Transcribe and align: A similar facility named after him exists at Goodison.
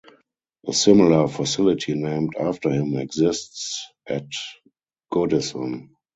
A 0.65 0.73
similar 0.73 1.27
facility 1.27 1.93
named 1.93 2.33
after 2.35 2.71
him 2.71 2.95
exists 2.97 3.85
at 4.07 4.25
Goodison. 5.13 5.89